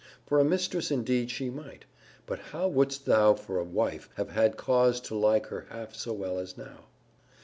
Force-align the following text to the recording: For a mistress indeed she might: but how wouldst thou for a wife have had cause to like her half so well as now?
For 0.25 0.39
a 0.39 0.43
mistress 0.43 0.89
indeed 0.89 1.29
she 1.29 1.51
might: 1.51 1.85
but 2.25 2.39
how 2.39 2.67
wouldst 2.67 3.05
thou 3.05 3.35
for 3.35 3.59
a 3.59 3.63
wife 3.63 4.09
have 4.15 4.31
had 4.31 4.57
cause 4.57 4.99
to 5.01 5.13
like 5.13 5.45
her 5.49 5.67
half 5.69 5.93
so 5.93 6.11
well 6.11 6.39
as 6.39 6.57
now? 6.57 6.85